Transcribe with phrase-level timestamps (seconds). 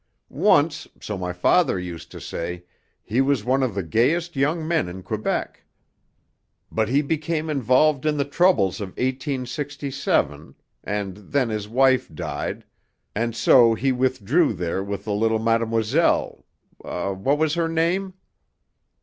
[0.31, 2.63] "Once, so my father used to say,
[3.03, 5.61] he was one of the gayest young men in Quebec.
[6.71, 12.65] But he became involved in the troubles of 1867 and then his wife died,
[13.13, 16.45] and so lie withdrew there with the little mademoiselle
[16.79, 18.15] what was her name?"